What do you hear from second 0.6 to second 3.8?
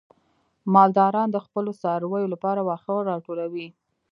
مالداران د خپلو څارویو لپاره واښه راټولوي.